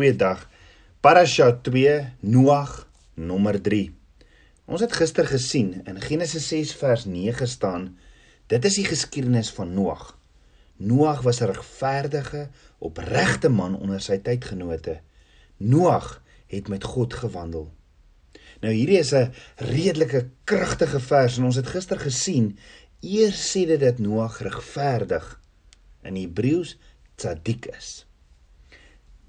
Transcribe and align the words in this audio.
goeiedag. 0.00 0.46
Parasha 1.04 1.52
2 1.60 1.90
Noag 2.32 2.70
nommer 3.20 3.58
3. 3.60 3.90
Ons 4.64 4.80
het 4.80 4.94
gister 4.96 5.26
gesien 5.28 5.74
in 5.84 6.00
Genesis 6.00 6.46
6 6.48 6.72
vers 6.80 7.04
9 7.04 7.48
staan, 7.48 7.84
dit 8.48 8.64
is 8.64 8.78
die 8.80 8.86
geskiedenis 8.86 9.50
van 9.52 9.74
Noag. 9.76 10.16
Noag 10.80 11.20
was 11.28 11.42
'n 11.42 11.52
regverdige, 11.52 12.48
opregte 12.78 13.52
man 13.52 13.76
onder 13.76 14.00
sy 14.00 14.16
tydgenote. 14.16 15.00
Noag 15.58 16.22
het 16.46 16.68
met 16.68 16.84
God 16.84 17.14
gewandel. 17.14 17.68
Nou 18.60 18.72
hierdie 18.72 19.04
is 19.04 19.12
'n 19.12 19.32
redelike 19.56 20.30
kragtige 20.44 21.00
vers 21.00 21.36
en 21.36 21.44
ons 21.44 21.60
het 21.60 21.66
gister 21.66 22.00
gesien 22.00 22.56
eers 23.00 23.52
sê 23.52 23.66
dit 23.66 23.80
dat 23.80 23.98
Noag 23.98 24.40
regverdig 24.40 25.40
in 26.02 26.16
Hebreëus 26.16 26.78
tzadik 27.16 27.66
is. 27.66 28.09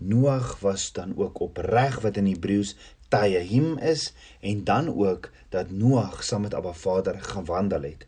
Noag 0.02 0.60
was 0.60 0.92
dan 0.92 1.14
ook 1.18 1.40
opreg 1.40 2.00
wat 2.02 2.18
in 2.18 2.26
Hebreëus 2.26 2.76
Tahim 3.14 3.78
is 3.78 4.14
en 4.40 4.64
dan 4.64 4.88
ook 4.90 5.30
dat 5.50 5.70
Noag 5.72 6.24
saam 6.24 6.42
met 6.42 6.54
Abba 6.54 6.74
Vader 6.74 7.22
gaan 7.22 7.46
wandel 7.46 7.82
het. 7.82 8.08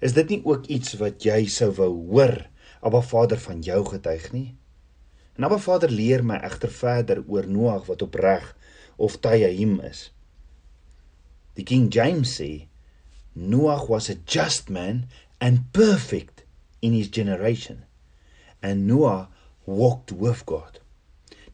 Is 0.00 0.12
dit 0.12 0.28
nie 0.28 0.40
ook 0.44 0.66
iets 0.66 0.94
wat 0.96 1.22
jy 1.22 1.44
sou 1.50 1.72
wou 1.76 1.90
hoor 2.08 2.46
Abba 2.80 3.00
Vader 3.02 3.40
van 3.42 3.60
jou 3.60 3.84
getuig 3.84 4.32
nie? 4.32 4.54
En 5.36 5.44
Abba 5.44 5.58
Vader 5.58 5.90
leer 5.90 6.24
my 6.24 6.38
egter 6.40 6.72
verder 6.72 7.20
oor 7.26 7.46
Noag 7.46 7.86
wat 7.86 8.02
opreg 8.02 8.54
of 8.96 9.18
Tahim 9.20 9.80
is. 9.80 10.08
Die 11.58 11.66
King 11.66 11.92
James 11.92 12.38
sê 12.40 12.68
Noag 13.34 13.88
was 13.90 14.08
a 14.10 14.16
just 14.24 14.70
man 14.70 15.04
and 15.38 15.68
perfect 15.72 16.46
in 16.80 16.92
his 16.92 17.10
generation. 17.10 17.84
And 18.62 18.86
Noah 18.86 19.28
walked 19.68 20.14
with 20.16 20.44
God. 20.48 20.80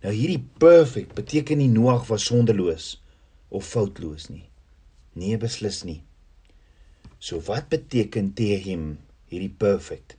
Nou 0.04 0.12
hierdie 0.14 0.42
perfect 0.62 1.14
beteken 1.18 1.58
nie 1.58 1.70
Noag 1.72 2.06
was 2.10 2.26
sondeloos 2.28 2.94
of 3.50 3.66
foutloos 3.66 4.28
nie. 4.30 4.46
Nee, 5.18 5.38
beslis 5.40 5.82
nie. 5.86 6.02
So 7.18 7.40
wat 7.48 7.70
beteken 7.72 8.32
tehim 8.36 8.98
hierdie 9.32 9.52
perfect? 9.58 10.18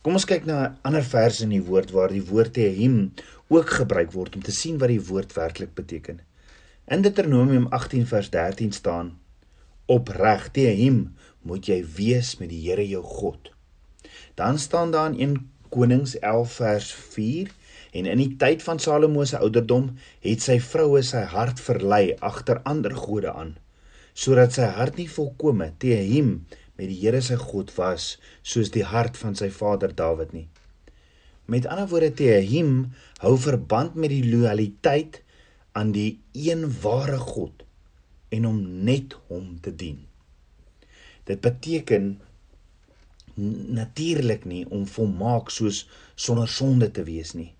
Kom 0.00 0.16
ons 0.16 0.24
kyk 0.28 0.46
na 0.48 0.56
'n 0.64 0.76
ander 0.88 1.04
vers 1.04 1.40
in 1.44 1.52
die 1.52 1.64
woord 1.64 1.90
waar 1.92 2.12
die 2.12 2.24
woord 2.24 2.54
tehim 2.56 3.12
ook 3.48 3.68
gebruik 3.80 4.12
word 4.12 4.36
om 4.36 4.42
te 4.42 4.52
sien 4.52 4.78
wat 4.78 4.88
die 4.88 5.06
woord 5.10 5.32
werklik 5.36 5.74
beteken. 5.74 6.20
In 6.88 7.02
Deuteronomium 7.02 7.66
18 7.70 8.06
vers 8.06 8.30
13 8.30 8.72
staan: 8.72 9.18
Opreg 9.86 10.48
tehim 10.52 11.14
moet 11.42 11.66
jy 11.66 11.84
wees 11.84 12.38
met 12.38 12.48
die 12.48 12.62
Here 12.68 12.86
jou 12.88 13.02
God. 13.02 13.50
Dan 14.34 14.58
staan 14.58 14.90
daar 14.90 15.12
in 15.18 15.50
Konings 15.70 16.16
11 16.18 16.58
vers 16.60 16.92
4 17.14 17.50
en 18.00 18.06
in 18.10 18.22
die 18.22 18.36
tyd 18.40 18.62
van 18.66 18.78
Salomo 18.82 19.24
se 19.24 19.38
ouderdom 19.38 19.90
het 20.26 20.44
sy 20.44 20.60
vroue 20.62 21.02
sy 21.06 21.24
hart 21.34 21.62
verlei 21.62 22.04
agter 22.32 22.62
ander 22.68 22.94
gode 22.94 23.32
aan 23.32 23.56
sodat 24.14 24.56
sy 24.56 24.66
hart 24.76 24.98
nie 25.00 25.08
volkome 25.08 25.70
te 25.82 25.94
hom 26.10 26.40
met 26.80 26.88
die 26.88 26.98
Here 27.02 27.20
sy 27.24 27.36
God 27.36 27.72
was 27.76 28.14
soos 28.42 28.72
die 28.74 28.86
hart 28.86 29.18
van 29.20 29.36
sy 29.38 29.50
vader 29.52 29.92
Dawid 29.96 30.32
nie. 30.32 30.46
Met 31.50 31.66
ander 31.68 31.88
woorde 31.90 32.12
te 32.16 32.30
hom 32.52 32.92
hou 33.20 33.34
verband 33.40 33.98
met 34.00 34.12
die 34.14 34.24
loyaliteit 34.24 35.20
aan 35.76 35.92
die 35.96 36.20
een 36.32 36.64
ware 36.82 37.18
God 37.20 37.66
en 38.34 38.46
om 38.46 38.60
net 38.86 39.16
hom 39.28 39.58
te 39.62 39.74
dien. 39.74 40.06
Dit 41.28 41.42
beteken 41.44 42.16
natuurlik 43.80 44.44
nie 44.44 44.64
om 44.68 44.86
volmaak 44.86 45.50
soos 45.50 45.84
sonder 46.14 46.48
sonde 46.48 46.90
te 46.90 47.04
wees 47.06 47.32
nie. 47.38 47.52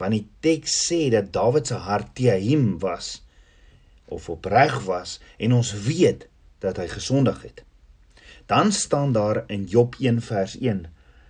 Want 0.00 0.16
die 0.16 0.26
teks 0.44 0.78
sê 0.88 1.08
dat 1.14 1.32
Dawid 1.34 1.70
se 1.70 1.78
hart 1.86 2.14
teahim 2.18 2.78
was 2.82 3.20
of 4.12 4.28
opreg 4.28 4.80
was 4.84 5.18
en 5.38 5.54
ons 5.56 5.72
weet 5.86 6.26
dat 6.64 6.78
hy 6.80 6.88
gesondig 6.90 7.42
het. 7.42 7.62
Dan 8.46 8.72
staan 8.72 9.12
daar 9.12 9.44
in 9.46 9.64
Job 9.64 9.96
1 10.00 10.20
vers 10.22 10.58
1: 10.58 10.86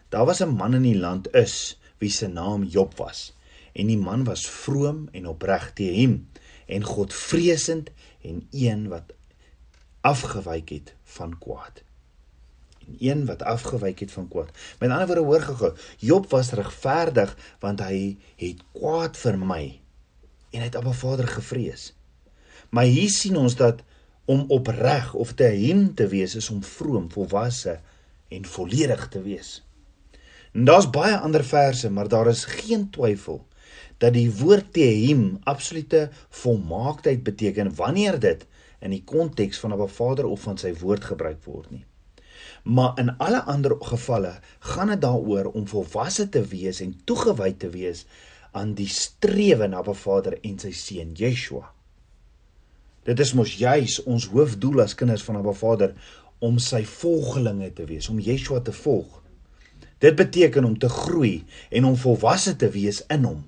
Daar 0.09 0.27
was 0.27 0.43
'n 0.43 0.57
man 0.57 0.75
in 0.75 0.83
die 0.83 0.99
land 0.99 1.35
is 1.35 1.79
wie 1.99 2.11
se 2.11 2.27
naam 2.27 2.65
Job 2.65 2.97
was 2.97 3.33
en 3.73 3.87
die 3.87 3.99
man 3.99 4.25
was 4.25 4.49
vroom 4.51 5.09
en 5.13 5.27
opreg 5.27 5.71
teahim 5.73 6.29
en 6.67 6.85
godvreesend 6.85 7.91
en 8.21 8.47
een 8.51 8.89
wat 8.89 9.15
afgewyk 10.01 10.69
het 10.69 10.95
van 11.05 11.39
kwaad 11.39 11.83
en 12.87 12.97
een 12.99 13.25
wat 13.27 13.43
afgewyk 13.43 13.99
het 13.99 14.13
van 14.13 14.29
kwaad. 14.29 14.51
Met 14.79 14.91
ander 14.91 15.07
woorde 15.07 15.23
hoor 15.23 15.41
gehou, 15.41 15.73
Job 15.99 16.31
was 16.31 16.53
regverdig 16.53 17.37
want 17.61 17.81
hy 17.81 18.17
het 18.37 18.63
kwaad 18.73 19.17
vermy 19.17 19.81
en 20.51 20.61
hy 20.61 20.69
het 20.69 20.77
Abba 20.77 20.93
Vader 20.93 21.29
gevrees. 21.29 21.93
Maar 22.71 22.85
hier 22.85 23.11
sien 23.11 23.37
ons 23.37 23.57
dat 23.57 23.83
om 24.25 24.45
opreg 24.49 25.15
of 25.15 25.33
te 25.33 25.45
hem 25.45 25.95
te 25.95 26.07
wees 26.07 26.35
is 26.35 26.51
om 26.51 26.63
vroom, 26.65 27.11
volwasse 27.11 27.81
en 28.29 28.45
volledig 28.45 29.09
te 29.09 29.23
wees. 29.23 29.63
En 30.53 30.65
daar's 30.65 30.91
baie 30.91 31.17
ander 31.17 31.45
verse, 31.45 31.91
maar 31.91 32.09
daar 32.09 32.29
is 32.29 32.45
geen 32.45 32.91
twyfel 32.91 33.47
dat 33.99 34.13
die 34.13 34.31
woord 34.35 34.73
te 34.73 34.85
hem 34.85 35.39
absolute 35.45 36.09
volmaaktheid 36.29 37.23
beteken 37.23 37.75
wanneer 37.75 38.19
dit 38.21 38.47
in 38.83 38.91
die 38.91 39.05
konteks 39.05 39.59
van 39.63 39.73
'n 39.73 39.89
Vader 39.89 40.27
of 40.27 40.41
van 40.41 40.59
sy 40.59 40.75
woord 40.75 41.05
gebruik 41.05 41.45
word 41.45 41.71
nie. 41.71 41.85
Maar 42.63 42.99
in 42.99 43.17
alle 43.19 43.43
ander 43.43 43.77
gevalle 43.81 44.39
gaan 44.59 44.93
dit 44.93 45.01
daaroor 45.01 45.51
om 45.53 45.67
volwasse 45.69 46.29
te 46.29 46.45
wees 46.47 46.81
en 46.81 46.95
toegewy 47.05 47.53
te 47.59 47.71
wees 47.71 48.05
aan 48.53 48.75
die 48.79 48.89
strewe 48.89 49.67
na 49.67 49.81
Baba 49.83 49.97
Vader 49.97 50.37
en 50.45 50.59
sy 50.61 50.71
seun 50.77 51.15
Yeshua. 51.19 51.65
Dit 53.03 53.19
is 53.19 53.33
mos 53.35 53.57
juis 53.59 53.97
ons 54.05 54.29
hoofdoel 54.31 54.85
as 54.85 54.95
kinders 54.95 55.25
van 55.27 55.41
Baba 55.41 55.57
Vader 55.57 55.97
om 56.43 56.59
sy 56.63 56.83
volgelinge 56.87 57.71
te 57.75 57.87
wees, 57.87 58.09
om 58.11 58.21
Yeshua 58.23 58.61
te 58.63 58.75
volg. 58.75 59.21
Dit 60.03 60.17
beteken 60.19 60.65
om 60.67 60.79
te 60.79 60.91
groei 60.91 61.45
en 61.71 61.87
om 61.87 61.97
volwasse 61.97 62.57
te 62.59 62.69
wees 62.75 63.01
in 63.15 63.27
hom. 63.27 63.43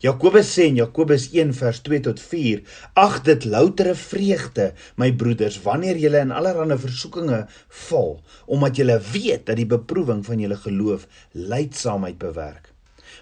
Jakobus 0.00 0.48
sê 0.54 0.64
in 0.70 0.78
Jakobus 0.80 1.26
1 1.34 1.52
vers 1.58 1.82
2 1.84 2.00
tot 2.06 2.20
4: 2.24 2.62
Ag 2.96 3.18
dit 3.26 3.44
loutere 3.44 3.92
vreugde, 3.94 4.70
my 4.96 5.10
broeders, 5.12 5.58
wanneer 5.60 6.00
julle 6.00 6.22
in 6.24 6.32
allerlei 6.32 6.78
versoekinge 6.80 7.42
val, 7.84 8.14
omdat 8.48 8.80
julle 8.80 8.96
weet 9.12 9.44
dat 9.50 9.60
die 9.60 9.68
beproewing 9.68 10.24
van 10.24 10.40
julle 10.40 10.56
geloof 10.56 11.04
lydsaamheid 11.36 12.16
bewerk. 12.22 12.72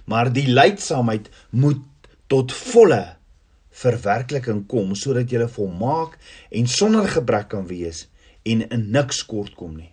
Maar 0.06 0.30
die 0.32 0.46
lydsaamheid 0.46 1.26
moet 1.50 1.82
tot 2.30 2.54
volle 2.54 3.02
verwerkliking 3.78 4.64
kom 4.70 4.94
sodat 4.98 5.30
julle 5.32 5.48
volmaak 5.50 6.14
en 6.54 6.70
sonder 6.70 7.08
gebrek 7.10 7.50
kan 7.54 7.66
wees 7.66 8.06
en 8.46 8.64
in 8.68 8.88
niks 8.94 9.24
kort 9.26 9.54
kom 9.58 9.74
nie. 9.80 9.90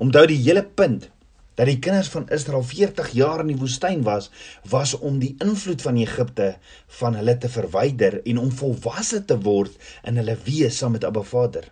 Onthou 0.00 0.24
die 0.30 0.40
hele 0.40 0.64
punt 0.64 1.10
dat 1.58 1.66
die 1.66 1.80
kinders 1.82 2.08
van 2.14 2.28
Israel 2.30 2.62
40 2.62 3.10
jaar 3.18 3.42
in 3.42 3.50
die 3.50 3.58
woestyn 3.58 4.04
was, 4.06 4.30
was 4.70 4.94
om 4.94 5.18
die 5.18 5.34
invloed 5.42 5.82
van 5.82 5.98
Egipte 5.98 6.52
van 7.00 7.18
hulle 7.18 7.34
te 7.42 7.50
verwyder 7.50 8.20
en 8.22 8.38
om 8.38 8.52
volwasse 8.54 9.24
te 9.26 9.40
word 9.42 9.74
in 10.06 10.20
hulle 10.20 10.36
wees 10.46 10.78
saam 10.78 10.94
met 10.94 11.06
Abba 11.08 11.24
Vader. 11.26 11.66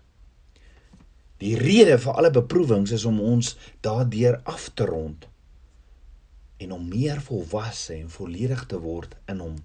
Die 1.39 1.55
rede 1.61 2.01
vir 2.03 2.19
alle 2.19 2.33
beproewings 2.35 2.97
is 2.97 3.05
om 3.07 3.21
ons 3.23 3.55
daardeur 3.87 4.41
af 4.43 4.71
te 4.75 4.89
rond 4.91 5.29
en 6.57 6.73
om 6.73 6.89
meer 6.89 7.21
volwasse 7.21 7.95
en 7.95 8.11
volledig 8.11 8.67
te 8.67 8.79
word 8.81 9.15
in 9.31 9.43
hom. 9.45 9.57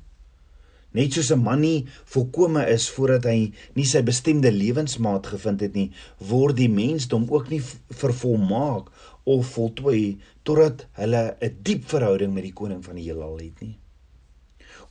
Net 0.91 1.13
soos 1.13 1.31
'n 1.31 1.43
man 1.43 1.61
nie 1.61 1.87
volkome 2.05 2.65
is 2.67 2.89
voordat 2.89 3.23
hy 3.25 3.53
nie 3.75 3.85
sy 3.85 4.01
bestemde 4.01 4.51
lewensmaat 4.51 5.27
gevind 5.27 5.61
het 5.61 5.73
nie, 5.73 5.91
word 6.19 6.57
die 6.57 6.69
mensdom 6.69 7.27
ook 7.29 7.49
nie 7.49 7.61
vervolmaak 7.89 8.91
of 9.23 9.53
voltooi 9.55 10.19
totdat 10.43 10.87
hulle 10.99 11.37
'n 11.41 11.57
diep 11.63 11.85
verhouding 11.85 12.33
met 12.33 12.43
die 12.43 12.53
koning 12.53 12.83
van 12.83 12.95
die 12.95 13.03
heelal 13.03 13.37
het 13.37 13.61
nie. 13.61 13.77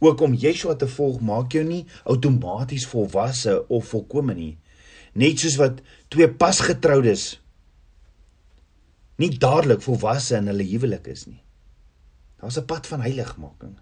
Ook 0.00 0.20
om 0.20 0.34
Yeshua 0.34 0.74
te 0.74 0.88
volg 0.88 1.20
maak 1.20 1.52
jou 1.52 1.64
nie 1.64 1.84
outomaties 2.04 2.86
volwasse 2.86 3.68
of 3.68 3.88
volkome 3.88 4.34
nie. 4.34 4.58
Net 5.12 5.38
soos 5.38 5.56
wat 5.56 5.82
twee 6.08 6.28
pasgetroudes 6.28 7.40
nie 9.18 9.38
dadelik 9.38 9.82
volwasse 9.82 10.36
in 10.36 10.46
hulle 10.46 10.64
huwelik 10.64 11.06
is 11.06 11.26
nie. 11.26 11.42
Daar's 12.40 12.56
'n 12.56 12.64
pad 12.64 12.86
van 12.86 13.00
heiligmaking. 13.00 13.76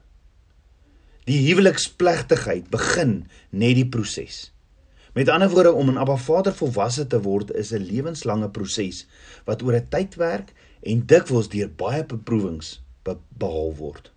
Die 1.28 1.42
huweliksplegtigheid 1.44 2.70
begin 2.72 3.26
net 3.52 3.74
die 3.76 3.88
proses. 3.92 4.46
Met 5.12 5.28
ander 5.28 5.50
woorde 5.52 5.74
om 5.76 5.90
in 5.92 5.98
Abba 6.00 6.16
Vader 6.16 6.54
volwasse 6.56 7.04
te 7.06 7.20
word 7.20 7.50
is 7.52 7.72
'n 7.72 7.84
lewenslange 7.84 8.48
proses 8.48 9.04
wat 9.44 9.62
oor 9.62 9.76
'n 9.76 9.88
tydwerk 9.92 10.54
en 10.82 11.04
dikwels 11.06 11.48
deur 11.52 11.68
baie 11.68 12.04
beproewings 12.04 12.80
be 13.04 13.16
behaal 13.36 13.74
word. 13.76 14.10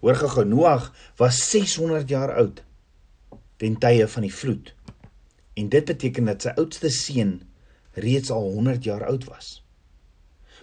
Hoor 0.00 0.14
gou 0.14 0.44
Noag 0.44 0.92
was 1.16 1.50
600 1.50 2.08
jaar 2.08 2.34
oud 2.34 2.62
ten 3.56 3.76
tye 3.78 4.06
van 4.06 4.22
die 4.22 4.34
vloed. 4.34 4.74
En 5.54 5.68
dit 5.68 5.84
beteken 5.84 6.24
dat 6.24 6.42
sy 6.42 6.54
oudste 6.54 6.90
seun 6.90 7.42
reeds 7.94 8.30
al 8.30 8.50
100 8.50 8.84
jaar 8.84 9.06
oud 9.06 9.24
was. 9.24 9.64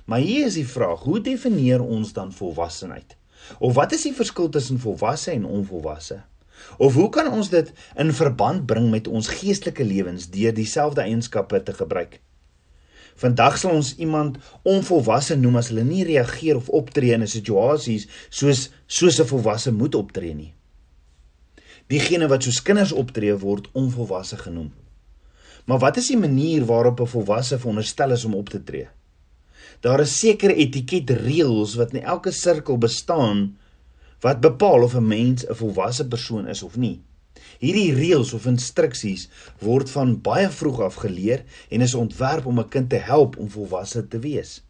Maar 0.06 0.20
hier 0.20 0.46
is 0.46 0.54
die 0.54 0.68
vraag, 0.68 1.00
hoe 1.00 1.22
definieer 1.22 1.82
ons 1.82 2.14
dan 2.14 2.32
volwassenheid? 2.32 3.19
Of 3.58 3.74
wat 3.74 3.92
is 3.92 4.06
die 4.06 4.14
verskil 4.14 4.50
tussen 4.50 4.80
volwasse 4.80 5.32
en 5.32 5.46
onvolwasse? 5.46 6.22
Of 6.78 6.94
hoe 6.94 7.10
kan 7.10 7.32
ons 7.32 7.50
dit 7.50 7.72
in 7.96 8.14
verband 8.14 8.66
bring 8.66 8.90
met 8.92 9.08
ons 9.08 9.28
geestelike 9.28 9.84
lewens 9.84 10.30
deur 10.30 10.54
dieselfde 10.54 11.02
eienskappe 11.02 11.64
te 11.64 11.74
gebruik? 11.74 12.20
Vandag 13.20 13.58
sal 13.60 13.76
ons 13.76 13.96
iemand 14.00 14.38
onvolwasse 14.64 15.36
noem 15.36 15.60
as 15.60 15.72
hulle 15.72 15.84
nie 15.84 16.06
reageer 16.08 16.60
of 16.60 16.70
optree 16.70 17.16
in 17.16 17.28
situasies 17.28 18.08
soos 18.30 18.70
soos 18.88 19.20
'n 19.20 19.28
volwasse 19.32 19.72
moet 19.72 19.96
optree 19.96 20.34
nie. 20.34 20.54
Diegene 21.88 22.28
wat 22.28 22.44
soos 22.44 22.62
kinders 22.62 22.92
optree 22.92 23.36
word 23.36 23.68
onvolwasse 23.74 24.38
genoem. 24.38 24.72
Maar 25.66 25.80
wat 25.80 25.98
is 25.98 26.08
die 26.08 26.18
manier 26.18 26.66
waarop 26.66 27.00
'n 27.02 27.12
volwasse 27.16 27.60
veronderstel 27.60 28.12
is 28.12 28.26
om 28.26 28.36
op 28.36 28.50
te 28.50 28.64
tree? 28.64 28.88
Daar 29.82 30.00
is 30.04 30.20
sekere 30.20 30.56
etiket 30.56 31.10
reëls 31.10 31.76
wat 31.80 31.94
in 31.94 32.04
elke 32.04 32.32
sirkel 32.32 32.78
bestaan 32.78 33.58
wat 34.22 34.42
bepaal 34.42 34.84
of 34.84 34.96
'n 34.96 35.08
mens 35.08 35.46
'n 35.46 35.56
volwasse 35.56 36.08
persoon 36.08 36.48
is 36.48 36.64
of 36.64 36.78
nie. 36.78 37.00
Hierdie 37.60 37.94
reëls 37.94 38.34
of 38.34 38.46
instruksies 38.46 39.30
word 39.60 39.90
van 39.90 40.22
baie 40.22 40.50
vroeg 40.50 40.80
af 40.80 40.96
geleer 40.96 41.44
en 41.70 41.82
is 41.82 41.94
ontwerp 41.94 42.46
om 42.46 42.60
'n 42.60 42.70
kind 42.70 42.90
te 42.90 43.02
help 43.12 43.38
om 43.38 43.50
volwasse 43.50 44.08
te 44.08 44.20
wees. 44.20 44.62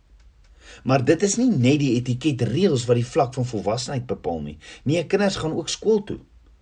Maar 0.83 1.05
dit 1.05 1.23
is 1.23 1.35
nie 1.35 1.49
net 1.49 1.79
die 1.79 1.95
etiket 1.95 2.41
reëls 2.41 2.85
wat 2.85 2.95
die 2.95 3.11
vlak 3.11 3.33
van 3.33 3.45
volwassenheid 3.45 4.05
bepaal 4.07 4.41
nie. 4.41 4.57
Nee, 4.83 5.05
kinders 5.05 5.35
gaan 5.35 5.55
ook 5.57 5.69
skool 5.69 6.03
toe 6.03 6.19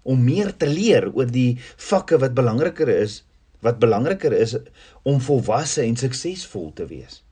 om 0.07 0.23
meer 0.23 0.53
te 0.55 0.67
leer 0.67 1.09
oor 1.13 1.27
die 1.27 1.57
vakke 1.75 2.17
wat 2.17 2.33
belangriker 2.33 2.87
is, 2.87 3.23
wat 3.59 3.79
belangriker 3.79 4.31
is 4.33 4.55
om 5.03 5.19
volwasse 5.21 5.81
en 5.83 5.97
suksesvol 5.99 6.71
te 6.73 6.87
wees. 6.87 7.23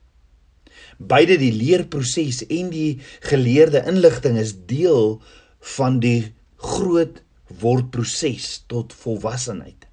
Beide 0.97 1.37
die 1.37 1.51
leerproses 1.51 2.45
en 2.47 2.69
die 2.71 2.99
geleerde 3.27 3.83
inligting 3.87 4.37
is 4.39 4.55
deel 4.67 5.19
van 5.75 5.99
die 5.99 6.33
groot 6.55 7.21
wordproses 7.61 8.63
tot 8.71 8.93
volwassenheid. 8.93 9.85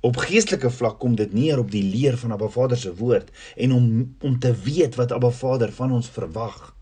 Op 0.00 0.16
geestelike 0.16 0.70
vlak 0.72 0.98
kom 0.98 1.14
dit 1.14 1.32
neer 1.36 1.60
op 1.60 1.70
die 1.70 1.84
leer 1.84 2.16
van 2.16 2.32
Abba 2.32 2.48
Vader 2.48 2.78
se 2.80 2.94
woord 2.96 3.28
en 3.56 3.72
om 3.76 3.88
om 4.24 4.38
te 4.40 4.54
weet 4.64 4.96
wat 4.96 5.12
Abba 5.12 5.30
Vader 5.30 5.72
van 5.76 5.92
ons 5.92 6.08
verwag. 6.08 6.72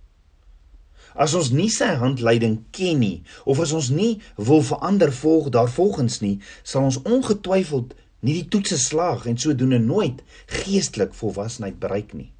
As 1.18 1.34
ons 1.34 1.50
nie 1.50 1.70
sy 1.74 1.96
handleiding 1.98 2.60
ken 2.70 3.02
nie 3.02 3.24
of 3.44 3.58
as 3.64 3.74
ons 3.74 3.90
nie 3.90 4.20
wil 4.36 4.62
verander 4.62 5.10
volg 5.12 5.50
daarvolgens 5.50 6.20
nie, 6.22 6.36
sal 6.62 6.86
ons 6.86 7.02
ongetwyfeld 7.02 7.96
nie 8.22 8.38
die 8.38 8.48
toetse 8.54 8.78
slaag 8.78 9.26
en 9.26 9.38
sodoende 9.38 9.82
nooit 9.82 10.22
geestelik 10.62 11.14
volwassenheid 11.18 11.78
bereik 11.82 12.14
nie. 12.14 12.30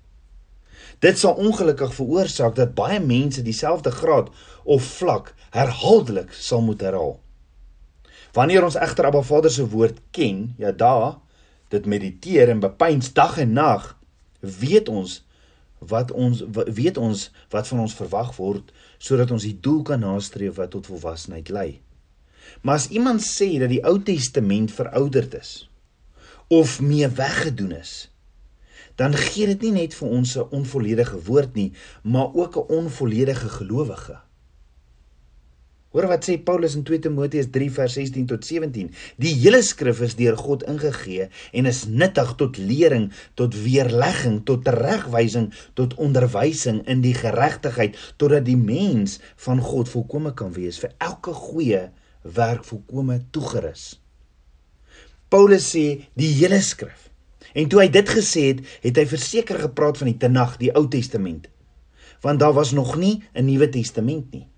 Dit 0.98 1.18
sal 1.18 1.38
ongelukkig 1.38 1.94
veroorsaak 1.94 2.56
dat 2.58 2.74
baie 2.74 2.98
mense 3.00 3.42
dieselfde 3.42 3.90
graad 3.90 4.32
of 4.64 4.82
vlak 4.98 5.34
herhaaldelik 5.54 6.32
sal 6.32 6.60
moet 6.62 6.82
herhaal. 6.82 7.20
Wanneer 8.32 8.64
ons 8.64 8.76
egter 8.76 9.06
Abba 9.08 9.22
Vader 9.22 9.50
se 9.50 9.68
woord 9.68 10.00
ken, 10.10 10.54
ja 10.58 10.72
da, 10.72 11.20
dit 11.68 11.86
mediteer 11.86 12.50
en 12.50 12.60
bepeins 12.60 13.12
dag 13.12 13.38
en 13.38 13.52
nag, 13.52 13.94
weet 14.40 14.88
ons 14.88 15.22
wat 15.78 16.10
ons 16.10 16.42
weet 16.50 16.96
ons 16.98 17.28
wat 17.54 17.68
van 17.70 17.80
ons 17.84 17.94
verwag 17.94 18.32
word 18.36 18.72
sodat 18.98 19.30
ons 19.30 19.44
die 19.46 19.54
doel 19.62 19.84
kan 19.86 20.02
nastreef 20.02 20.56
wat 20.58 20.72
tot 20.74 20.88
volwassenheid 20.90 21.52
lei. 21.54 21.80
Maar 22.62 22.80
as 22.80 22.88
iemand 22.90 23.22
sê 23.22 23.58
dat 23.62 23.70
die 23.70 23.84
Ou 23.86 23.98
Testament 24.02 24.72
verouderd 24.74 25.38
is 25.38 25.52
of 26.48 26.80
mee 26.80 27.06
weggedoen 27.08 27.76
is, 27.76 28.08
dan 28.98 29.14
gee 29.14 29.46
dit 29.46 29.68
nie 29.68 29.74
net 29.80 29.94
vir 29.94 30.08
ons 30.08 30.36
'n 30.36 30.48
onvolledige 30.50 31.18
woord 31.24 31.54
nie, 31.54 31.72
maar 32.02 32.34
ook 32.34 32.56
'n 32.56 32.72
onvolledige 32.82 33.48
gelowige. 33.48 34.18
Hoor 35.88 36.06
wat 36.06 36.26
sê 36.28 36.36
Paulus 36.36 36.74
in 36.74 36.82
2 36.82 36.98
Timoteus 36.98 37.46
3 37.50 37.70
vers 37.72 37.92
16 37.92 38.26
tot 38.26 38.44
17. 38.44 38.90
Die 39.16 39.34
hele 39.34 39.62
skrif 39.62 40.00
is 40.00 40.14
deur 40.14 40.36
God 40.36 40.62
ingegee 40.62 41.28
en 41.52 41.66
is 41.66 41.86
nuttig 41.86 42.34
tot 42.34 42.56
lering, 42.56 43.12
tot 43.34 43.56
weerlegging, 43.62 44.44
tot 44.44 44.68
regwysing, 44.68 45.52
tot 45.74 45.94
onderwysing 45.94 46.82
in 46.86 47.00
die 47.00 47.14
geregtigheid, 47.14 47.96
totdat 48.16 48.44
die 48.44 48.56
mens 48.56 49.18
van 49.36 49.60
God 49.60 49.88
volkome 49.88 50.34
kan 50.34 50.52
wees 50.52 50.78
vir 50.78 50.92
elke 50.98 51.32
goeie 51.32 51.90
werk 52.22 52.64
volkome 52.64 53.22
toegerus. 53.30 54.00
Paulus 55.28 55.72
sê 55.72 56.04
die 56.14 56.32
hele 56.36 56.60
skrif 56.60 57.07
En 57.54 57.68
toe 57.68 57.80
hy 57.80 57.88
dit 57.92 58.08
gesê 58.08 58.42
het, 58.52 58.60
het 58.82 58.96
hy 58.96 59.06
verseker 59.06 59.58
gepraat 59.68 59.98
van 60.00 60.10
die 60.10 60.18
Tenag, 60.20 60.56
die 60.60 60.72
Ou 60.76 60.88
Testament. 60.88 61.48
Want 62.20 62.40
daar 62.40 62.52
was 62.52 62.72
nog 62.72 62.96
nie 62.96 63.22
'n 63.34 63.44
Nuwe 63.44 63.68
Testament 63.68 64.32
nie. 64.32 64.48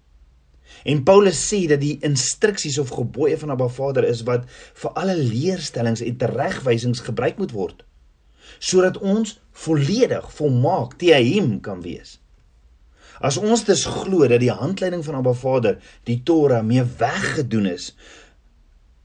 En 0.85 1.03
Paulus 1.03 1.41
sê 1.49 1.67
dat 1.69 1.81
die 1.81 1.99
instruksies 2.01 2.79
of 2.79 2.89
gebooie 2.95 3.39
van 3.39 3.51
Abba 3.51 3.69
Vader 3.69 4.05
is 4.05 4.23
wat 4.23 4.47
vir 4.75 4.91
alle 4.91 5.17
leerstellings 5.17 6.01
en 6.01 6.17
teregwysings 6.17 7.01
gebruik 7.01 7.39
moet 7.39 7.53
word 7.53 7.85
sodat 8.61 8.99
ons 8.99 9.39
volledig 9.53 10.27
volmaak 10.37 10.97
te 11.01 11.15
hom 11.15 11.61
kan 11.65 11.79
wees. 11.81 12.19
As 13.21 13.39
ons 13.41 13.65
dus 13.65 13.87
glo 13.89 14.27
dat 14.29 14.41
die 14.43 14.53
handleiding 14.53 15.05
van 15.05 15.15
Abba 15.21 15.33
Vader, 15.33 15.79
die 16.05 16.19
Torah, 16.25 16.65
mee 16.65 16.85
weggedoen 16.85 17.67
is 17.67 17.95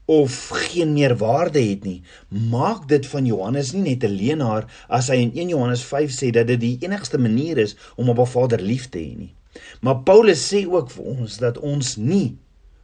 of 0.06 0.48
geen 0.48 0.92
meer 0.92 1.16
waarde 1.18 1.60
het 1.60 1.84
nie, 1.84 2.02
maak 2.28 2.88
dit 2.88 3.06
van 3.10 3.26
Johannes 3.26 3.72
nie 3.72 3.82
net 3.82 4.04
'n 4.04 4.14
leenaar 4.14 4.66
as 4.88 5.08
hy 5.08 5.16
in 5.16 5.32
1 5.34 5.48
Johannes 5.48 5.82
5 5.82 6.10
sê 6.10 6.30
dat 6.30 6.46
dit 6.46 6.60
die 6.60 6.78
enigste 6.80 7.18
manier 7.18 7.58
is 7.58 7.76
om 7.96 8.08
op 8.08 8.18
'n 8.18 8.26
Vader 8.26 8.60
lief 8.60 8.88
te 8.88 8.98
hê 8.98 9.16
nie. 9.16 9.34
Maar 9.80 10.02
Paulus 10.02 10.54
sê 10.54 10.66
ook 10.66 10.90
vir 10.90 11.04
ons 11.04 11.38
dat 11.38 11.58
ons 11.58 11.96
nie 11.96 12.36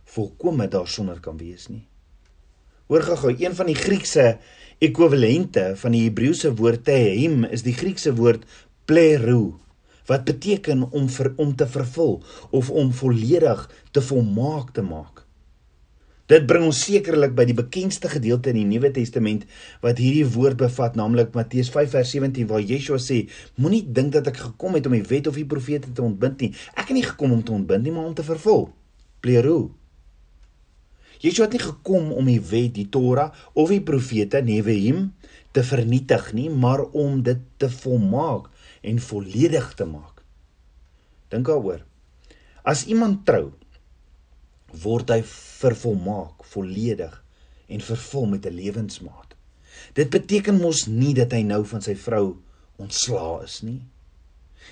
volkome 0.05 0.69
daarsonder 0.69 1.21
kan 1.21 1.37
wees 1.37 1.69
nie. 1.69 1.87
Hoor 2.87 3.03
gou-gou, 3.03 3.37
een 3.39 3.55
van 3.55 3.67
die 3.67 3.79
Griekse 3.79 4.39
ekwivalente 4.79 5.73
van 5.77 5.93
die 5.93 6.05
Hebreëse 6.05 6.55
woord 6.59 6.85
tehim 6.85 7.45
is 7.45 7.63
die 7.63 7.77
Griekse 7.77 8.15
woord 8.15 8.45
plero 8.85 9.61
wat 10.11 10.25
beteken 10.25 10.83
om 10.91 11.09
vir 11.09 11.33
om 11.37 11.55
te 11.57 11.67
vervul 11.67 12.23
of 12.51 12.71
om 12.71 12.93
volledig 12.93 13.71
te 13.91 14.03
volmaak 14.03 14.73
te 14.75 14.83
maak. 14.83 15.22
Dit 16.33 16.47
bring 16.49 16.63
ons 16.65 16.79
sekerlik 16.87 17.35
by 17.37 17.45
die 17.45 17.57
bekendste 17.57 18.09
gedeelte 18.09 18.49
in 18.55 18.63
die 18.63 18.69
Nuwe 18.71 18.89
Testament 18.95 19.43
wat 19.83 19.99
hierdie 20.01 20.25
woord 20.33 20.57
bevat, 20.63 20.95
naamlik 20.97 21.35
Matteus 21.37 21.69
5 21.75 21.91
vers 21.93 22.13
17 22.15 22.47
waar 22.49 22.63
Yeshua 22.65 22.97
sê: 23.03 23.27
Moenie 23.61 23.83
dink 23.85 24.15
dat 24.15 24.31
ek 24.31 24.41
gekom 24.41 24.79
het 24.79 24.89
om 24.89 24.97
die 24.97 25.05
wet 25.11 25.29
of 25.29 25.37
die 25.37 25.45
profete 25.49 25.93
te 25.93 26.01
ontbind 26.01 26.41
nie. 26.41 26.51
Ek 26.73 26.87
het 26.87 26.97
nie 26.97 27.05
gekom 27.05 27.37
om 27.37 27.43
te 27.45 27.53
ontbind 27.53 27.85
nie, 27.85 27.93
maar 27.93 28.09
om 28.09 28.17
te 28.17 28.25
vervul. 28.25 28.71
Plero. 29.21 29.59
Yeshua 31.21 31.51
het 31.51 31.59
nie 31.59 31.65
gekom 31.67 32.09
om 32.17 32.31
die 32.33 32.41
wet, 32.41 32.73
die 32.81 32.89
Torah 32.89 33.29
of 33.53 33.69
die 33.75 33.83
profete, 33.85 34.41
Nevehim, 34.41 35.11
te 35.53 35.61
vernietig 35.67 36.33
nie, 36.33 36.49
maar 36.49 36.87
om 36.97 37.21
dit 37.27 37.45
te 37.61 37.69
volmaak 37.83 38.49
en 38.81 39.05
volledig 39.05 39.69
te 39.77 39.85
maak. 39.85 40.25
Dink 41.29 41.51
daaroor. 41.51 41.85
As 42.65 42.87
iemand 42.89 43.27
trou, 43.29 43.51
word 44.83 45.11
hy 45.13 45.21
vervolmaak, 45.27 46.45
volledig 46.49 47.15
en 47.69 47.81
vervul 47.81 48.27
met 48.27 48.47
'n 48.47 48.57
lewensmaat. 48.57 49.35
Dit 49.95 50.11
beteken 50.11 50.61
mos 50.61 50.87
nie 50.87 51.15
dat 51.15 51.33
hy 51.33 51.43
nou 51.43 51.65
van 51.65 51.83
sy 51.83 51.95
vrou 51.95 52.37
ontslaa 52.77 53.43
is 53.43 53.63
nie. 53.63 53.83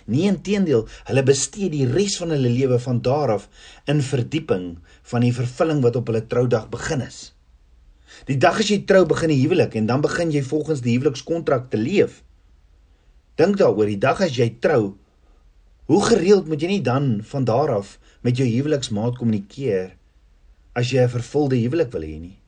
Nie 0.07 0.29
inteendeel, 0.29 0.87
hulle 1.05 1.23
bestee 1.23 1.69
die 1.71 1.87
res 1.87 2.17
van 2.21 2.31
hulle 2.31 2.49
lewe 2.49 2.79
van 2.79 3.01
daar 3.01 3.31
af 3.31 3.49
in 3.91 4.03
verdieping 4.03 4.79
van 5.03 5.21
die 5.21 5.35
vervulling 5.35 5.83
wat 5.83 5.97
op 5.97 6.07
hulle 6.07 6.27
troudag 6.27 6.69
begin 6.73 7.01
is. 7.01 7.33
Die 8.27 8.39
dag 8.39 8.61
as 8.61 8.71
jy 8.71 8.83
trou, 8.87 9.05
begin 9.07 9.33
die 9.33 9.43
huwelik 9.43 9.75
en 9.75 9.87
dan 9.87 10.03
begin 10.05 10.33
jy 10.35 10.43
volgens 10.43 10.83
die 10.85 10.97
huwelikskontrak 10.97 11.71
te 11.71 11.79
leef. 11.81 12.23
Dink 13.41 13.59
daaroor, 13.59 13.87
die 13.87 14.01
dag 14.01 14.21
as 14.21 14.37
jy 14.37 14.51
trou, 14.61 14.97
hoe 15.91 16.03
gereeld 16.07 16.47
moet 16.47 16.63
jy 16.63 16.69
nie 16.69 16.85
dan 16.87 17.21
van 17.27 17.47
daar 17.49 17.73
af 17.81 17.97
met 18.27 18.37
jou 18.37 18.49
huweliksmaat 18.49 19.17
kommunikeer 19.19 19.95
as 20.77 20.93
jy 20.93 21.03
'n 21.03 21.09
vervulde 21.09 21.57
huwelik 21.57 21.93
wil 21.93 22.03
hê 22.03 22.19
nie. 22.21 22.39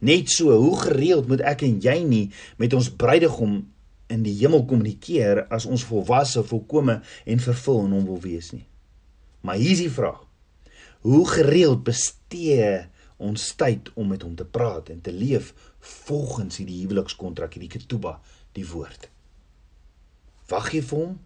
Net 0.00 0.30
so, 0.30 0.50
hoe 0.50 0.76
gereeld 0.80 1.28
moet 1.28 1.40
ek 1.40 1.62
en 1.62 1.80
jy 1.80 2.02
nie 2.02 2.30
met 2.58 2.74
ons 2.74 2.90
bruidegom 2.90 3.72
in 4.10 4.22
die 4.22 4.34
hemel 4.40 4.64
kommunikeer 4.66 5.46
as 5.48 5.66
ons 5.66 5.84
volwasse, 5.84 6.42
volkome 6.42 7.00
en 7.24 7.38
vervul 7.38 7.84
in 7.86 7.92
hom 7.92 8.06
wil 8.06 8.20
wees 8.20 8.50
nie. 8.52 8.66
Maar 9.42 9.56
hier 9.56 9.70
is 9.70 9.84
die 9.84 9.90
vraag. 9.90 10.20
Hoe 11.06 11.22
gereeld 11.28 11.84
bestee 11.84 12.86
ons 13.22 13.54
tyd 13.54 13.90
om 13.94 14.08
met 14.08 14.22
hom 14.22 14.34
te 14.38 14.44
praat 14.44 14.90
en 14.90 15.00
te 15.00 15.12
leef 15.12 15.52
volgens 16.06 16.58
hierdie 16.60 16.82
huwelikskontrak, 16.82 17.54
hierdie 17.54 17.72
ketuba, 17.78 18.20
die 18.58 18.66
woord? 18.66 19.08
Wag 20.50 20.72
jy 20.74 20.82
vir 20.82 20.98
hom? 20.98 21.16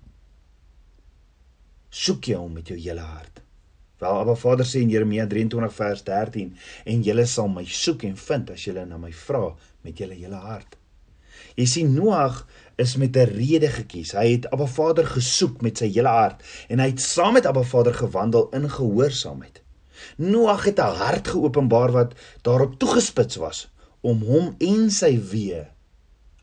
Soek 1.90 2.28
jy 2.28 2.36
hom 2.36 2.56
met 2.56 2.68
jou 2.68 2.78
hele 2.78 3.04
hart? 3.04 3.45
Wel, 3.98 4.12
Abba 4.12 4.34
Vader 4.34 4.66
sê 4.68 4.82
in 4.84 4.90
Jeremia 4.92 5.24
23 5.26 5.72
vers 5.72 6.02
13 6.04 6.50
en 6.84 7.04
julle 7.06 7.24
sal 7.26 7.48
my 7.48 7.64
soek 7.64 8.04
en 8.04 8.16
vind 8.20 8.50
as 8.52 8.66
julle 8.68 8.84
na 8.84 8.98
my 9.00 9.12
vra 9.24 9.54
met 9.86 10.02
julle 10.02 10.18
hele 10.18 10.40
hart. 10.42 10.76
Jy 11.56 11.66
sien 11.70 11.94
Noag 11.96 12.42
is 12.76 12.96
met 13.00 13.16
'n 13.16 13.32
rede 13.32 13.68
gekies. 13.72 14.12
Hy 14.12 14.26
het 14.32 14.50
Abba 14.52 14.66
Vader 14.66 15.06
gesoek 15.06 15.62
met 15.62 15.78
sy 15.78 15.88
hele 15.88 16.12
hart 16.12 16.42
en 16.68 16.78
hy 16.78 16.88
het 16.92 17.00
saam 17.00 17.32
met 17.32 17.46
Abba 17.46 17.62
Vader 17.62 17.94
gewandel 17.94 18.50
in 18.52 18.68
gehoorsaamheid. 18.70 19.62
Noag 20.16 20.64
het 20.64 20.78
'n 20.78 20.96
hart 21.00 21.28
geopenbaar 21.28 21.92
wat 21.92 22.14
daarop 22.42 22.78
toegespits 22.78 23.36
was 23.36 23.68
om 24.00 24.22
hom 24.22 24.54
en 24.58 24.90
sy 24.90 25.16
weë 25.16 25.66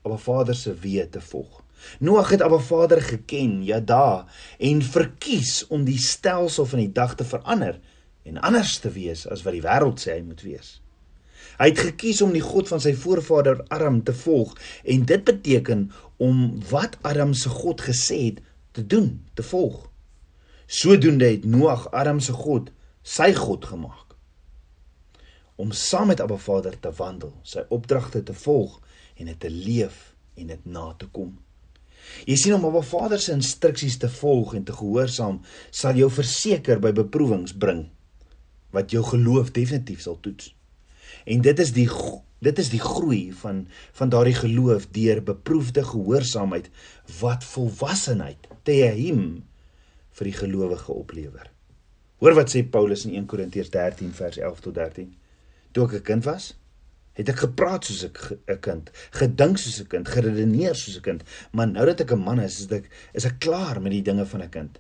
Abba 0.04 0.18
Vader 0.18 0.56
se 0.56 0.74
weë 0.74 1.10
te 1.10 1.22
volg. 1.22 1.63
Noag 2.00 2.30
het 2.30 2.42
Abba 2.42 2.58
Vader 2.58 3.02
geken, 3.02 3.64
ja 3.64 3.80
da, 3.80 4.26
en 4.60 4.82
verkies 4.82 5.68
om 5.68 5.84
die 5.88 6.00
stelsel 6.00 6.66
van 6.66 6.80
die 6.80 6.92
dag 6.92 7.16
te 7.16 7.26
verander 7.26 7.80
en 8.24 8.40
anders 8.40 8.78
te 8.80 8.92
wees 8.92 9.28
as 9.28 9.44
wat 9.44 9.56
die 9.58 9.66
wêreld 9.66 10.00
sê 10.00 10.18
hy 10.18 10.24
moet 10.26 10.42
wees. 10.46 10.78
Hy 11.60 11.70
het 11.70 11.82
gekies 11.86 12.22
om 12.26 12.32
die 12.34 12.44
God 12.44 12.70
van 12.72 12.82
sy 12.82 12.94
voorvader 12.98 13.62
Adam 13.74 14.02
te 14.04 14.14
volg 14.24 14.56
en 14.90 15.04
dit 15.10 15.26
beteken 15.28 15.90
om 16.24 16.46
wat 16.72 16.98
Adam 17.06 17.34
se 17.38 17.52
God 17.52 17.84
gesê 17.86 18.20
het 18.24 18.40
te 18.74 18.86
doen, 18.86 19.20
te 19.34 19.44
volg. 19.46 19.90
Sodoende 20.66 21.30
het 21.30 21.46
Noag 21.46 21.92
Adam 21.92 22.20
se 22.24 22.34
God 22.34 22.72
sy 23.04 23.34
God 23.38 23.66
gemaak. 23.70 24.16
Om 25.56 25.72
saam 25.72 26.10
met 26.10 26.22
Abba 26.24 26.40
Vader 26.42 26.80
te 26.80 26.90
wandel, 26.98 27.36
sy 27.44 27.62
opdragte 27.70 28.24
te 28.24 28.34
volg 28.34 28.80
en 29.20 29.30
dit 29.30 29.40
te 29.40 29.52
leef 29.52 30.14
en 30.40 30.50
dit 30.50 30.66
na 30.66 30.94
te 30.98 31.06
kom. 31.14 31.36
Jy 32.26 32.36
sien 32.36 32.54
om 32.54 32.66
op 32.66 32.76
'n 32.82 32.90
Vader 32.90 33.20
se 33.20 33.32
instruksies 33.32 33.98
te 33.98 34.10
volg 34.10 34.54
en 34.56 34.64
te 34.64 34.74
gehoorsaam 34.74 35.42
sal 35.72 35.96
jou 35.96 36.10
verseker 36.12 36.80
by 36.80 36.92
beproewings 36.92 37.54
bring 37.54 37.90
wat 38.72 38.92
jou 38.92 39.04
geloof 39.04 39.52
definitief 39.52 40.02
sal 40.02 40.18
toets. 40.20 40.56
En 41.26 41.42
dit 41.42 41.60
is 41.60 41.72
die 41.72 41.90
dit 42.44 42.60
is 42.60 42.70
die 42.70 42.82
groei 42.82 43.32
van 43.40 43.68
van 43.92 44.10
daardie 44.10 44.36
geloof 44.36 44.90
deur 44.92 45.24
beproefde 45.24 45.84
gehoorsaamheid 45.84 46.70
wat 47.20 47.44
volwassenheid 47.44 48.48
tehim 48.64 49.44
vir 50.12 50.30
die 50.30 50.38
gelowige 50.38 50.92
oplewer. 50.92 51.52
Hoor 52.20 52.36
wat 52.36 52.52
sê 52.52 52.64
Paulus 52.64 53.06
in 53.06 53.16
1 53.16 53.26
Korintiërs 53.32 53.70
13 53.70 54.12
vers 54.14 54.38
11 54.38 54.60
tot 54.60 54.76
13. 54.76 55.16
Toe 55.72 55.86
ek 55.86 55.94
'n 55.94 56.02
kind 56.02 56.24
was, 56.24 56.54
het 57.14 57.30
ek 57.30 57.44
gepraat 57.46 57.86
soos 57.86 58.06
'n 58.06 58.60
kind, 58.60 58.92
gedink 59.12 59.58
soos 59.58 59.80
'n 59.82 59.88
kind, 59.88 60.08
geredeneer 60.08 60.76
soos 60.76 60.98
'n 60.98 61.02
kind, 61.02 61.24
maar 61.52 61.68
nou 61.68 61.86
dat 61.86 62.02
ek 62.02 62.12
'n 62.12 62.24
man 62.24 62.40
is, 62.40 62.60
is 62.60 62.72
ek 62.72 62.90
is 63.14 63.26
ek 63.26 63.40
klaar 63.40 63.82
met 63.82 63.92
die 63.92 64.02
dinge 64.02 64.26
van 64.26 64.42
'n 64.42 64.50
kind. 64.50 64.80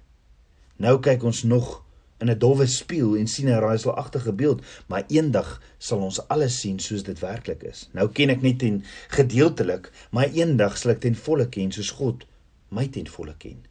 Nou 0.77 0.99
kyk 0.99 1.23
ons 1.23 1.43
nog 1.43 1.83
in 2.19 2.29
'n 2.29 2.39
dowwe 2.39 2.65
spieël 2.65 3.17
en 3.17 3.27
sien 3.27 3.47
'n 3.47 3.59
raaiselagtige 3.59 4.33
beeld, 4.33 4.61
maar 4.87 5.03
eendag 5.07 5.61
sal 5.77 5.99
ons 5.99 6.27
alles 6.27 6.59
sien 6.59 6.79
soos 6.79 7.03
dit 7.03 7.19
werklik 7.19 7.63
is. 7.63 7.89
Nou 7.91 8.09
ken 8.09 8.29
ek 8.29 8.41
net 8.41 8.63
en 8.63 8.83
gedeeltelik, 9.07 9.91
maar 10.11 10.29
eendag 10.29 10.77
sal 10.77 10.91
ek 10.91 10.99
ten 10.99 11.15
volle 11.15 11.49
ken 11.49 11.71
soos 11.71 11.89
God 11.89 12.25
my 12.69 12.87
ten 12.87 13.07
volle 13.07 13.35
ken. 13.37 13.65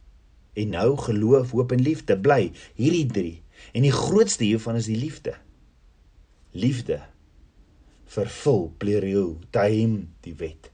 En 0.53 0.69
nou 0.69 0.97
geloof, 0.97 1.51
hoop 1.51 1.73
en 1.73 1.81
liefde 1.81 2.19
bly 2.19 2.53
hierdie 2.75 3.07
drie. 3.07 3.43
En 3.73 3.83
die 3.83 3.93
grootste 3.93 4.45
hiervan 4.45 4.77
is 4.77 4.87
die 4.87 4.97
liefde. 4.97 5.35
Liefde 6.51 7.01
vervul 8.13 8.67
plerio 8.79 9.39
taim 9.55 10.13
die 10.25 10.35
wet. 10.37 10.69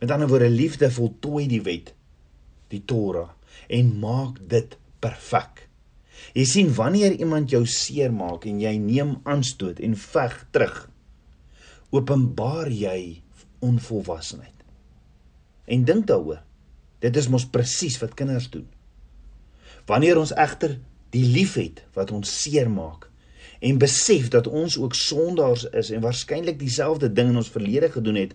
Met 0.00 0.10
ander 0.10 0.28
woorde 0.28 0.50
liefde 0.50 0.90
voltooi 0.92 1.46
die 1.48 1.62
wet, 1.64 1.92
die 2.72 2.82
Torah 2.84 3.30
en 3.72 3.92
maak 4.02 4.40
dit 4.50 4.76
perfek. 5.02 5.66
Jy 6.36 6.44
sien 6.48 6.70
wanneer 6.76 7.16
iemand 7.18 7.52
jou 7.52 7.64
seermaak 7.68 8.46
en 8.48 8.60
jy 8.62 8.72
neem 8.80 9.16
aanstoot 9.28 9.80
en 9.82 9.96
veg 9.98 10.36
terug, 10.54 10.76
openbaar 11.92 12.70
jy 12.72 13.22
onvolwassenheid. 13.62 14.64
En 15.72 15.84
dink 15.86 16.08
daaroor. 16.08 16.40
Dit 17.02 17.16
is 17.18 17.28
mos 17.30 17.46
presies 17.50 17.98
wat 18.02 18.14
kinders 18.18 18.48
doen. 18.50 18.66
Wanneer 19.90 20.20
ons 20.20 20.34
egter 20.38 20.78
die 21.14 21.24
liefhet 21.26 21.82
wat 21.96 22.12
ons 22.14 22.30
seermaak 22.42 23.08
en 23.62 23.78
besef 23.78 24.26
dat 24.34 24.48
ons 24.50 24.78
ook 24.78 24.94
sondaars 24.98 25.68
is 25.70 25.92
en 25.94 26.02
waarskynlik 26.02 26.58
dieselfde 26.58 27.12
ding 27.12 27.30
in 27.30 27.38
ons 27.38 27.52
verlede 27.54 27.92
gedoen 27.94 28.18
het, 28.18 28.34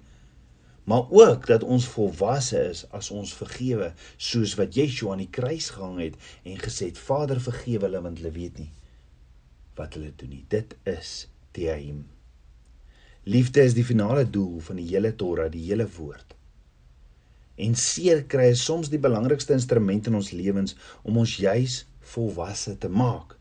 maar 0.88 1.10
ook 1.12 1.48
dat 1.50 1.65
ons 1.67 1.88
volwasse 1.91 2.60
is 2.69 2.86
as 2.96 3.12
ons 3.12 3.34
vergewe, 3.36 3.91
soos 4.15 4.55
wat 4.55 4.77
Yeshua 4.79 5.17
aan 5.17 5.25
die 5.25 5.34
kruis 5.39 5.74
gehang 5.75 6.00
het 6.00 6.15
en 6.48 6.62
gesê 6.62 6.93
het: 6.93 7.01
Vader, 7.10 7.41
vergewe 7.43 7.89
hulle 7.89 8.01
want 8.05 8.22
hulle 8.22 8.31
weet 8.31 8.62
nie 8.62 8.72
wat 9.77 9.93
hulle 9.93 10.13
doen 10.17 10.31
nie. 10.34 10.46
Dit 10.50 10.74
is 10.89 11.27
Tehim. 11.53 12.05
Liefde 13.27 13.62
is 13.67 13.75
die 13.77 13.86
finale 13.86 14.24
doel 14.29 14.62
van 14.63 14.79
die 14.79 14.88
hele 14.88 15.12
Torah, 15.15 15.51
die 15.51 15.65
hele 15.67 15.88
woord. 15.98 16.34
En 17.57 17.75
seer 17.77 18.24
kry 18.29 18.51
is 18.53 18.63
soms 18.65 18.89
die 18.93 19.01
belangrikste 19.01 19.55
instrument 19.57 20.07
in 20.07 20.17
ons 20.17 20.31
lewens 20.31 20.77
om 21.03 21.19
ons 21.22 21.36
juis 21.41 21.81
volwasse 22.13 22.77
te 22.79 22.89
maak. 22.89 23.36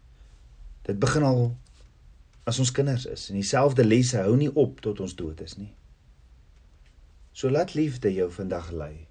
Dit 0.88 0.99
begin 1.00 1.25
al 1.28 1.43
as 2.47 2.61
ons 2.62 2.71
kinders 2.71 3.09
is 3.11 3.26
en 3.31 3.41
dieselfde 3.41 3.85
lesse 3.85 4.21
hou 4.23 4.37
nie 4.38 4.53
op 4.55 4.79
tot 4.85 5.03
ons 5.03 5.17
dood 5.19 5.41
is 5.43 5.57
nie. 5.59 5.73
So 7.37 7.50
laat 7.50 7.75
liefde 7.75 8.12
jou 8.15 8.31
vandag 8.33 8.71
lei. 8.71 9.07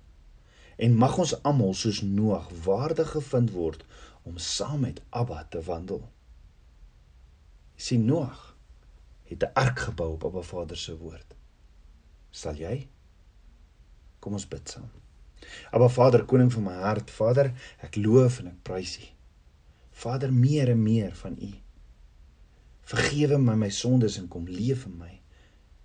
En 0.81 0.95
mag 0.97 1.17
ons 1.21 1.35
almal 1.43 1.75
soos 1.77 2.01
Noag 2.01 2.47
waardig 2.65 3.11
gevind 3.11 3.51
word 3.51 3.83
om 4.23 4.39
saam 4.41 4.81
met 4.87 5.01
Abba 5.09 5.43
te 5.51 5.61
wandel. 5.67 6.01
Sien 7.75 8.05
Noag 8.07 8.55
het 9.29 9.43
'n 9.43 9.53
ark 9.53 9.79
gebou 9.79 10.13
op 10.13 10.25
Abba 10.25 10.41
Vader 10.41 10.77
se 10.77 10.97
woord. 10.97 11.35
Sal 12.31 12.55
jy? 12.55 12.87
Kom 14.19 14.33
ons 14.33 14.47
bid 14.47 14.69
saam. 14.69 14.89
Abba 15.71 15.87
Vader, 15.87 16.25
koning 16.25 16.53
van 16.53 16.63
my 16.63 16.73
hart, 16.73 17.11
Vader, 17.11 17.53
ek 17.81 17.95
loof 17.95 18.39
en 18.39 18.47
ek 18.47 18.63
prys 18.63 18.97
U. 18.99 19.05
Vader, 19.91 20.33
meer 20.33 20.69
en 20.69 20.83
meer 20.83 21.15
van 21.15 21.37
U. 21.41 21.64
Vergewe 22.85 23.37
my 23.41 23.55
my 23.57 23.71
sondes 23.73 24.19
en 24.21 24.27
kom 24.29 24.47
leef 24.49 24.85
in 24.85 24.97
my. 24.99 25.11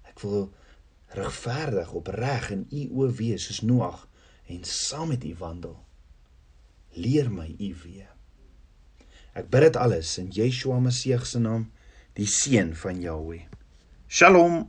Ek 0.08 0.20
wil 0.24 0.50
regverdig 1.16 1.92
opreg 1.96 2.50
in 2.54 2.66
u 2.68 2.86
oë 3.00 3.12
wees 3.18 3.48
soos 3.48 3.62
Noag 3.66 4.04
en 4.50 4.64
saam 4.68 5.10
met 5.14 5.24
u 5.24 5.34
wandel. 5.38 5.78
Leer 6.94 7.30
my 7.32 7.48
u 7.58 7.70
weer. 7.84 8.10
Ek 9.32 9.48
bid 9.50 9.68
dit 9.68 9.78
alles 9.78 10.16
in 10.18 10.28
Yeshua 10.34 10.80
Messie 10.82 11.18
se 11.24 11.38
naam, 11.38 11.68
die 12.18 12.26
seun 12.26 12.74
van 12.74 13.00
Jahweh. 13.00 13.46
Shalom. 14.08 14.66